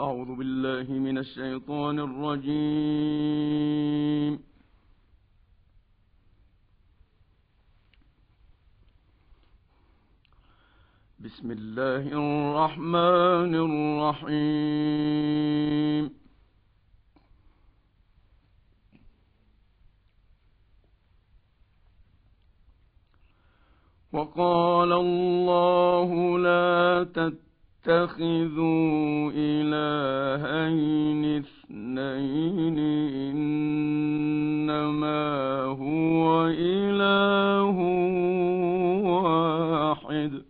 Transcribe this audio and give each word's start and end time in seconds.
أعوذ 0.00 0.30
بالله 0.40 0.86
من 1.06 1.18
الشيطان 1.18 1.96
الرجيم. 2.08 3.12
بسم 11.24 11.50
الله 11.50 12.04
الرحمن 12.22 13.52
الرحيم. 14.08 15.00
وقال 24.12 24.92
الله 24.92 26.38
لا 26.38 27.04
تتخذوا 27.84 29.32
إلهين 29.34 31.24
اثنين 31.38 32.78
إنما 34.68 35.20
هو 35.64 36.46
إله 36.46 37.76
واحد. 39.04 40.42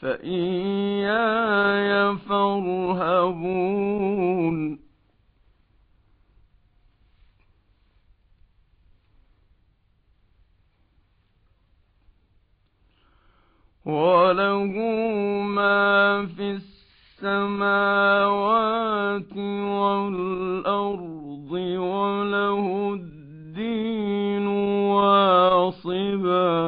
فإياي 0.00 1.54
فارهبون. 2.16 3.64
وله 13.84 14.72
ما 15.44 16.26
في 16.26 16.60
السماوات 17.20 19.36
والأرض 19.36 21.50
وله 21.52 22.94
الدين 22.94 24.46
واصبا 24.86 26.64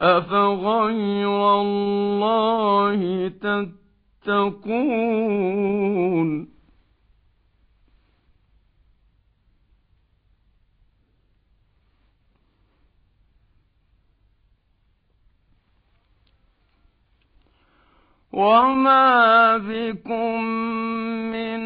أفغير 0.00 1.60
الله 1.60 3.28
تتقون 4.24 6.59
وما 18.32 19.56
بكم 19.56 20.44
من 21.32 21.60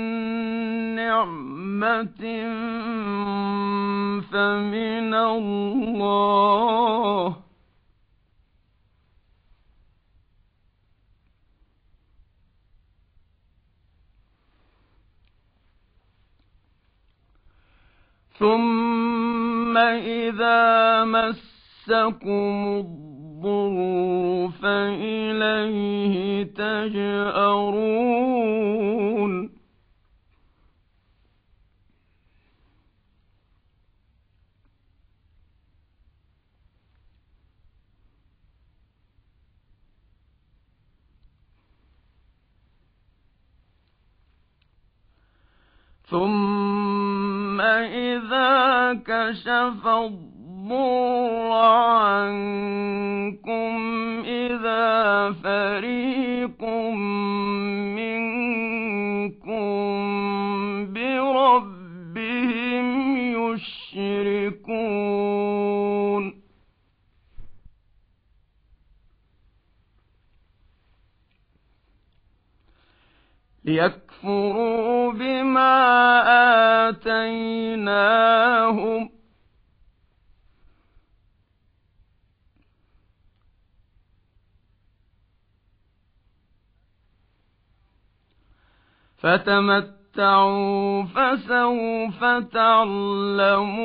نعمة 0.96 2.24
فمن 4.32 5.14
الله 5.14 6.56
ثم 18.38 19.76
إذا 19.78 21.04
مسكم 21.04 22.66
الضر 22.80 23.13
فإليه 24.62 26.42
تجأرون 26.42 27.84
ثم 46.06 47.60
إذا 47.60 48.94
كشف 48.94 49.86
الضر 49.86 50.33
عنكم 51.52 52.54
إذا 54.24 55.32
فريق 55.32 56.64
منكم 57.94 59.64
بربهم 60.92 62.86
يشركون. 63.16 64.84
ليكفروا 73.64 74.03
فتمتعوا 89.24 91.02
فسوف 91.04 92.24
تعلمون. 92.52 93.84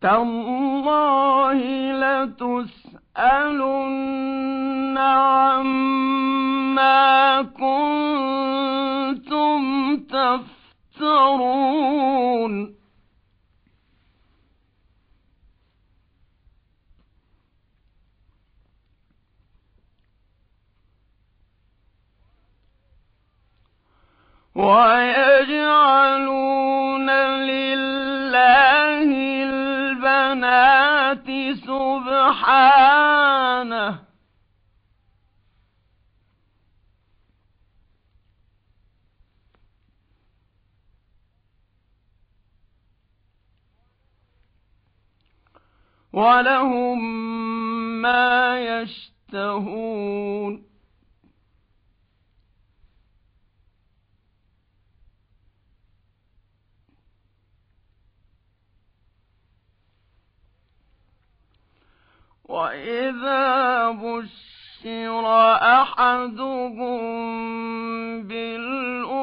تالله 0.00 1.60
لتسألن 2.02 3.38
عما 4.98 6.22
كنتم 7.42 8.82
تفترون. 10.96 11.62
ويجعلون 24.54 26.30
لله 27.10 29.08
البنات 29.44 31.26
سبحانه. 31.54 33.12
ولهم 46.12 47.00
ما 48.02 48.60
يشتهون. 48.60 50.71
وإذا 62.52 63.90
بشر 63.90 65.24
أحدهم 65.56 67.00
بالأنثى 68.22 69.22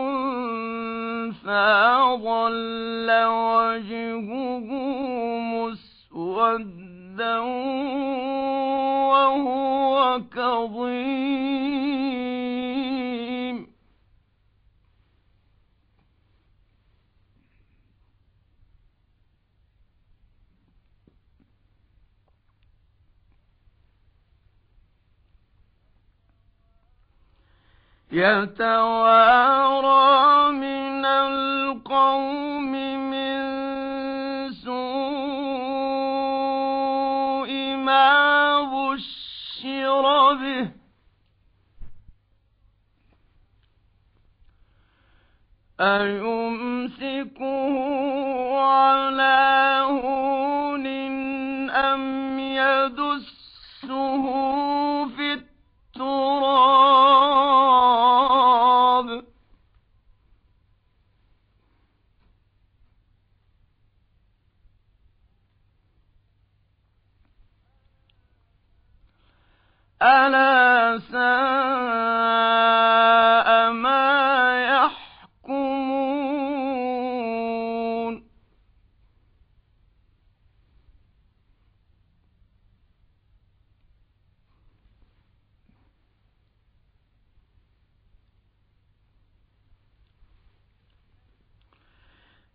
ظل 2.24 3.10
وجهه 3.26 4.60
مسودا 5.54 7.38
وهو 9.10 10.22
كظيم 10.36 12.29
يتوارى 28.12 30.00
من 30.52 31.06
القوم 31.06 32.72
من 33.12 33.40
سوء 34.54 34.80
ما 37.76 38.62
بشر 38.62 40.34
به. 40.34 40.72
أيمسكه 45.80 46.49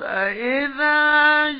فإذا 0.00 1.52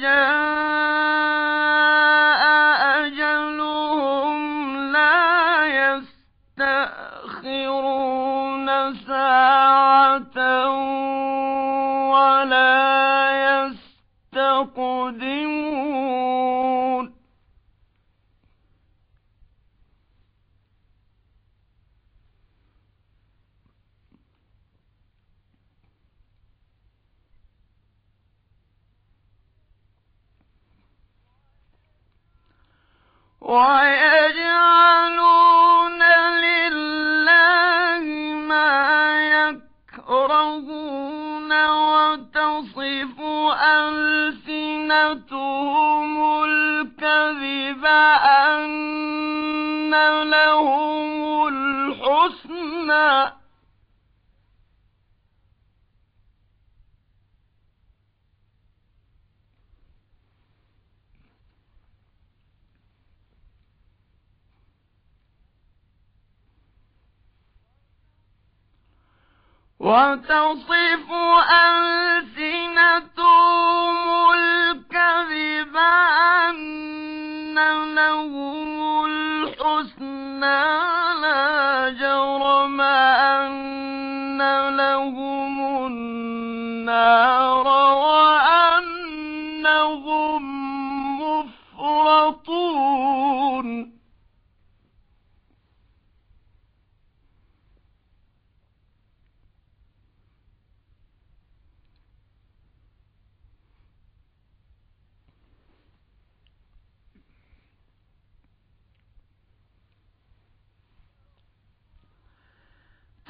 لهم 50.82 51.48
الحسنى. 51.48 53.42
وتصف 69.80 71.10
ألسنتهم 71.52 72.72
الكذب 74.34 75.76
أن 75.78 76.56
لهم 77.96 79.06
الحسنى 79.06 80.62
لا 81.22 81.90
جرم 82.00 82.82
وأنهم 89.62 90.42
مفرطون 92.42 93.91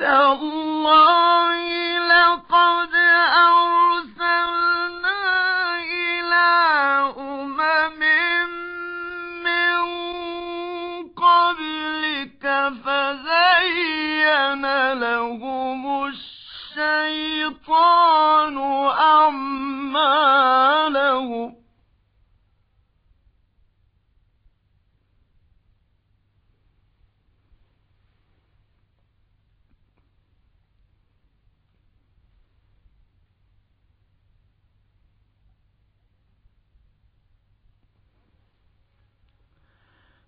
تالله 0.01 1.57
لقد 2.09 2.93
أرسلنا 3.45 5.21
إلى 5.77 6.49
أمم 7.17 8.01
من 9.45 9.81
قبلك 11.13 12.43
فزين 12.85 14.63
لهم 14.93 15.81
الشيطان 16.77 17.75
أعمالهم. 18.99 20.80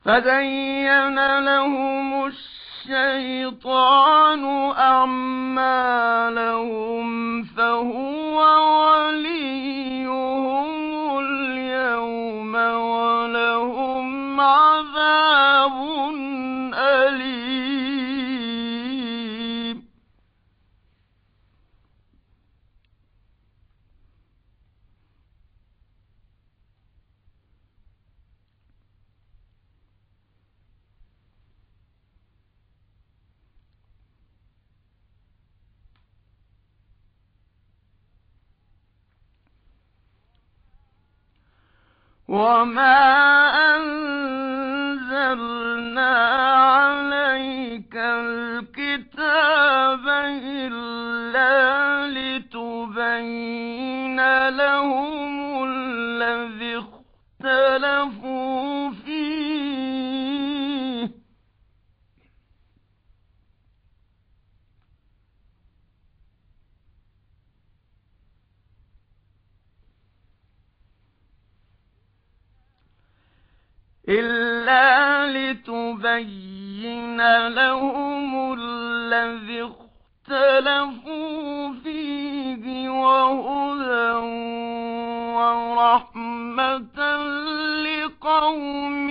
فزين 0.05 1.39
لهم 1.39 2.25
الشيطان 2.85 4.43
أعمالهم 4.77 6.13
فهو 7.43 8.37
وليهم 8.81 9.92
وما 42.33 42.97
أنزلنا 45.05 45.35
عليك 46.75 47.93
الكتاب 47.95 49.29
إلا 50.41 51.53
لتبين 52.07 53.62
إلا 74.09 75.25
لتبين 75.31 77.17
لهم 77.47 78.53
الذي 78.59 79.71
اختلفوا 80.29 81.73
فيه 81.83 82.89
وهدى 82.89 84.11
ورحمة 85.35 86.99
لقوم 87.83 89.09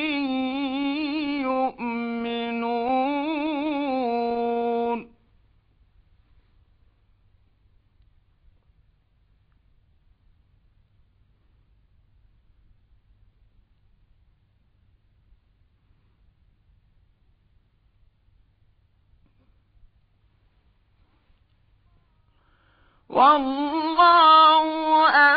والله 23.23 24.67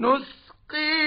نسقيكم 0.00 0.99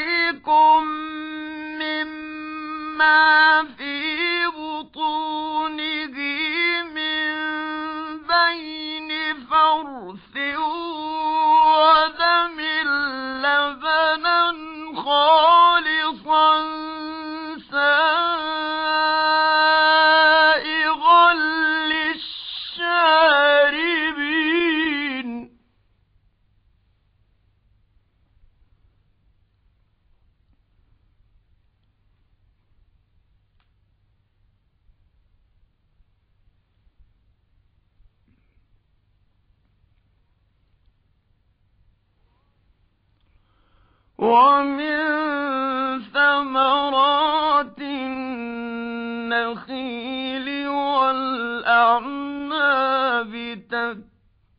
والأعناب 51.74 53.34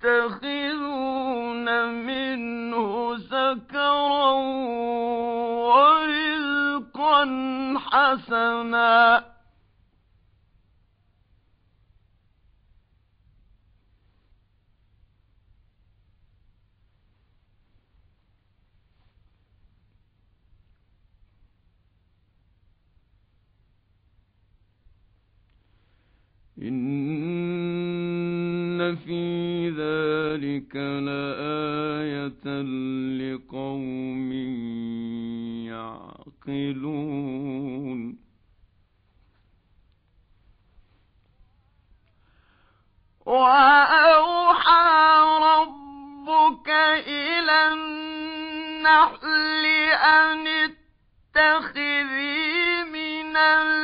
تتخذون 0.02 1.66
منه 2.06 3.16
سكرا 3.18 4.30
ورزقا 5.68 7.25
حسنا 7.90 9.25
إن 26.64 28.00
في 28.97 29.68
ذلك 29.71 30.76
لآية 30.76 32.47
لقوم 33.21 34.33
يعقلون 36.49 38.18
وأوحى 43.26 45.21
ربك 45.42 46.68
إلى 47.06 47.73
النحل 47.73 49.64
أن 49.94 50.47
اتخذي 50.47 52.04
من 52.85 53.37
الجبال 53.37 53.83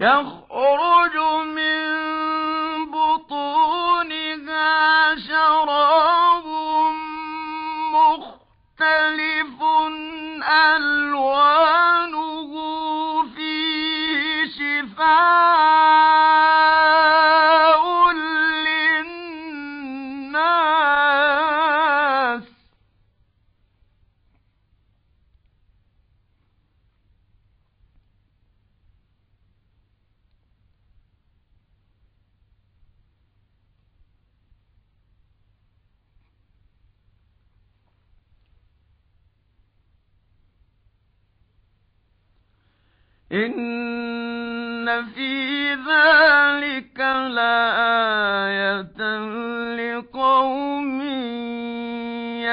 يخرج 0.00 1.16
من 1.46 1.79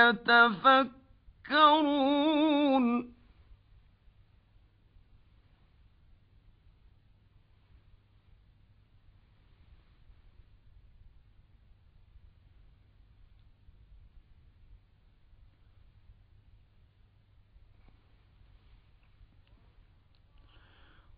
يتفكرون. 0.09 1.17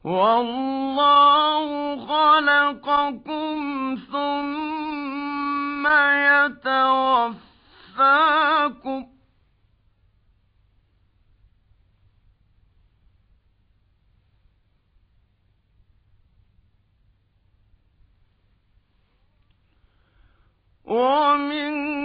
والله 0.04 1.68
خلقكم 2.08 3.56
ثم 4.12 5.88
يتوفاكم 5.88 7.50
ومنكم 20.89 21.98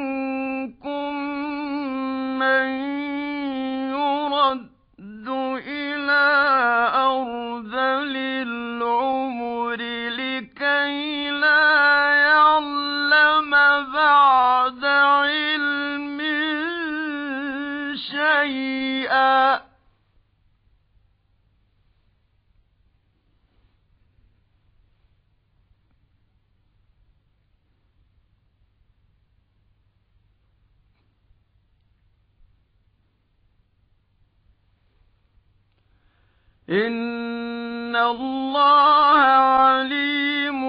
إن 36.74 37.96
الله 37.96 39.18
عليم 39.18 40.62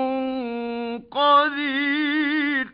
قدير 1.11 2.67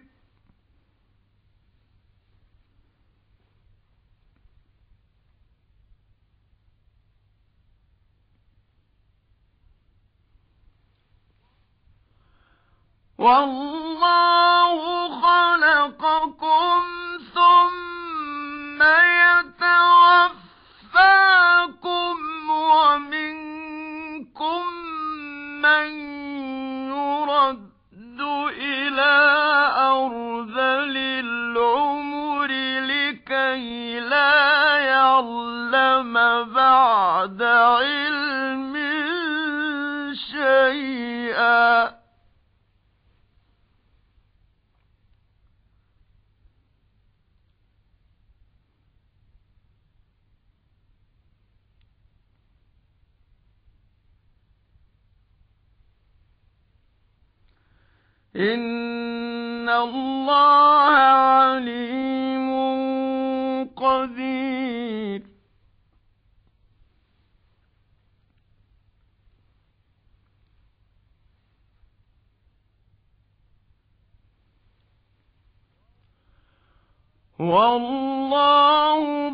والله 13.17 13.80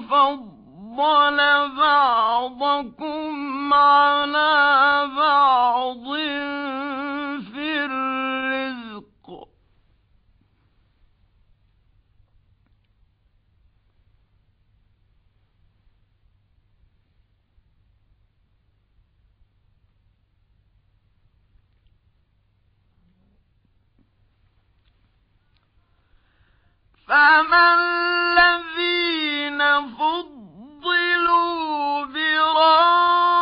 فضل 0.02 1.38
بعضكم 1.78 3.74
على 3.74 5.08
بعض 5.18 6.06
في 7.52 7.86
الرزق 7.86 9.48
فما 27.08 27.76
الذين 27.80 29.62
فضلوا 29.98 31.46
براد 32.06 33.37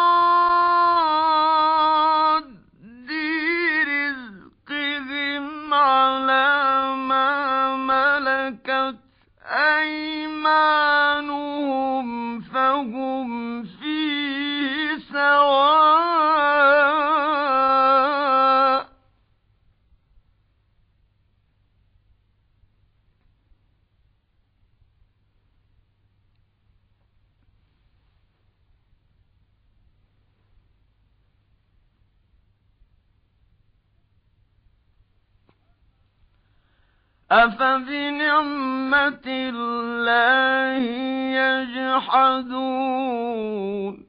أفبنعمة 37.44 39.28
الله 39.28 40.78
يجحدون 42.56 44.05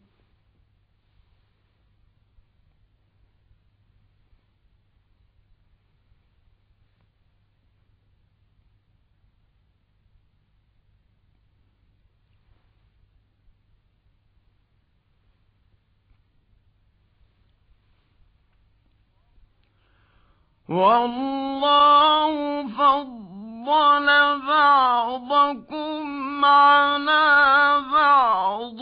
والله 20.68 22.66
فضل 22.68 24.06
بعضكم 24.46 26.04
على 26.44 27.82
بعض 27.92 28.76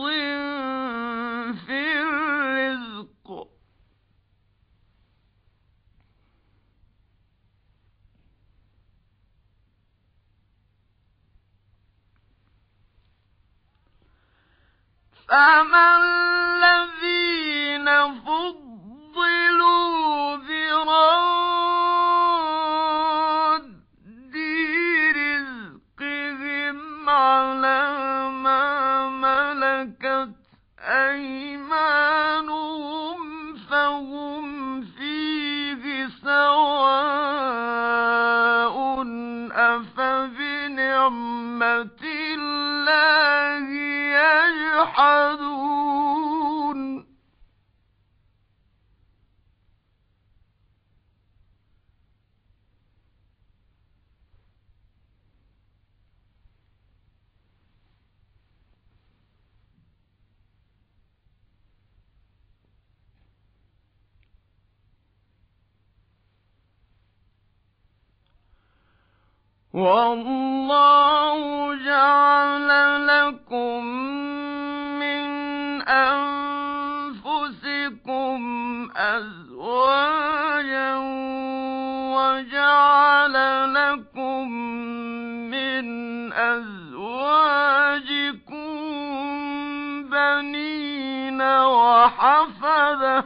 في 1.67 2.03
الرزق. 2.03 3.49
فما 15.29 15.97
الذين 15.97 17.89
فضلوا 18.21 18.74
والله 69.75 71.75
جعل 71.75 72.69
لكم 73.07 73.85
من 75.03 75.25
أنفسكم 77.19 78.41
أزواجا 78.97 80.95
وجعل 82.15 83.35
لكم 83.75 84.49
من 85.51 85.85
أزواجكم 86.33 86.75
بنين 90.11 91.43
وحفظة 91.43 93.25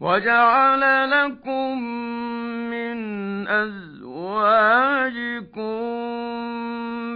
وجعل 0.00 1.10
لكم 1.10 1.78
من 2.70 3.48
أزواجكم 3.48 3.90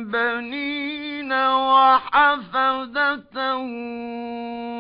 بنين 0.04 1.32
وحفدة 1.32 2.76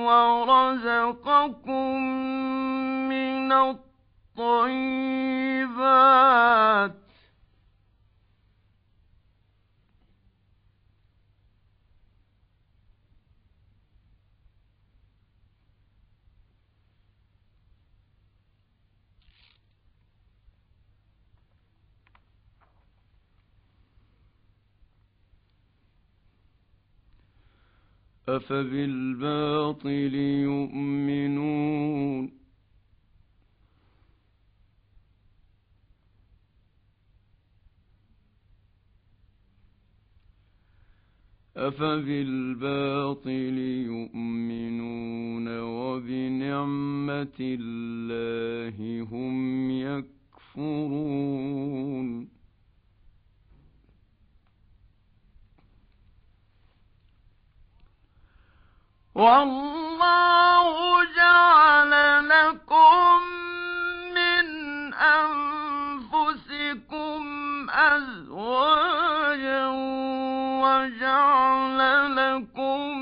ورزقكم 0.06 2.02
من 3.08 3.52
الطيبات 4.38 5.04
أفبالباطل 28.28 30.14
يؤمنون؟ 30.44 32.30
أفبالباطل 41.56 43.58
يؤمنون 43.86 45.60
وبنعمة 45.60 47.38
الله 47.40 49.02
هم 49.02 49.70
يكفرون. 49.70 51.23
والله 59.24 61.04
جعل 61.16 61.92
لكم 62.28 63.20
من 64.14 64.46
أنفسكم 66.14 67.20
أزواجا 67.70 69.66
وجعل 70.64 71.78
لكم 72.16 72.98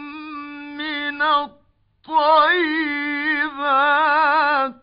من 0.78 1.22
الطيب. 1.22 3.29
الطيبات 3.70 4.80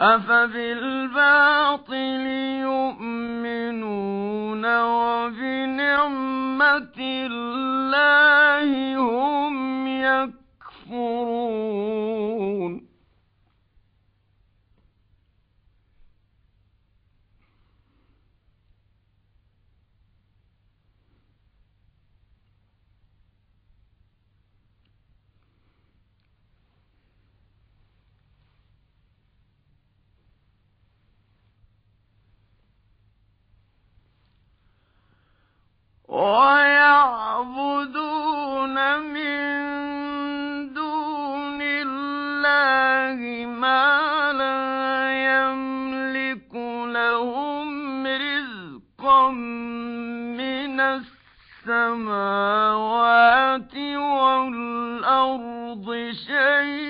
أفبالباطل 0.00 1.94
يؤمنون. 2.62 4.19
وبنعمة 5.24 6.50
الله 6.98 8.96
هم 8.96 9.86
يكفرون 9.86 10.39
ويعبدون 37.70 38.76
من 39.00 39.40
دون 40.74 41.62
الله 41.62 43.46
ما 43.46 44.32
لا 44.32 44.62
يملك 45.30 46.54
لهم 46.94 48.06
رزقا 48.06 49.30
من 49.30 50.80
السماوات 51.66 52.56
والأرض 53.96 55.86
شيئا 56.26 56.89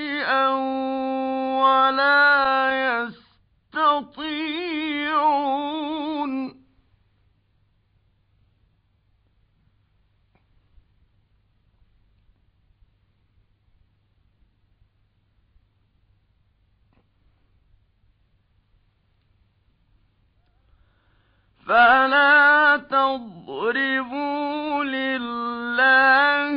فلا 21.71 22.83
تضربوا 22.91 24.85
لله 24.85 26.57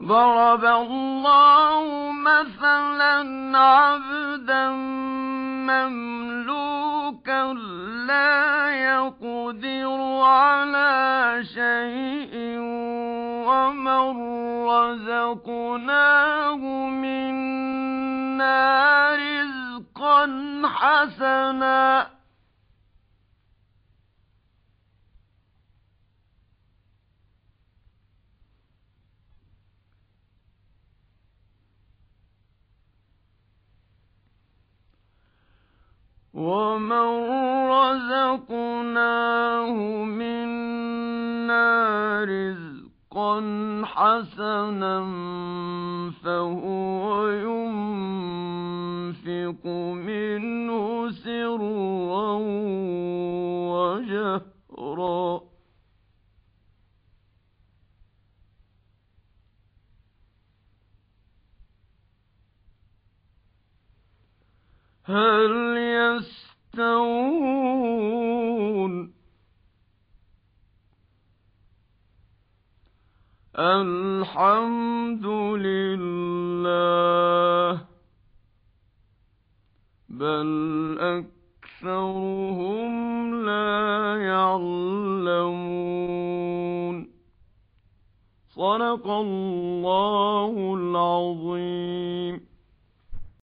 ضرب 0.01 0.65
الله 0.65 2.11
مثلا 2.11 3.21
عبدا 3.57 4.71
مملوكا 5.67 7.53
لا 8.07 8.69
يقدر 8.69 9.99
على 10.23 11.41
شيء 11.53 12.57
ومن 13.47 14.03
رزقناه 14.67 16.55
منا 16.89 18.61
رزقا 19.15 20.21
حسنا 20.65 22.07
ومن 36.33 37.29
رزقناه 37.71 39.73
منا 40.03 41.69
رزقا 42.23 43.41
حسنا 43.85 44.99
فهو 46.23 47.27
ينفق 47.27 47.60
هل 65.11 65.77
يستوون 66.77 67.21
الحمد 73.59 75.25
لله 75.65 76.91
بل 80.09 80.49
أكثرهم 81.81 82.91
لا 83.45 84.17
يعلمون 84.23 85.51
صدق 88.49 89.07
الله 89.07 90.73
العظيم 90.75 92.50